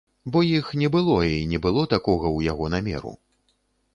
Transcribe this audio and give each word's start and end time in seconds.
Бо 0.35 0.39
іх 0.59 0.71
не 0.83 0.89
было 0.95 1.17
і 1.33 1.35
не 1.51 1.59
было 1.65 1.83
такога 1.93 2.33
у 2.37 2.41
яго 2.47 2.73
намеру. 2.77 3.13